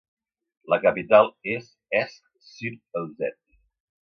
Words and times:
La 0.73 0.79
capital 0.85 1.29
és 1.57 1.67
Esch-sur-Alzette. 1.99 3.59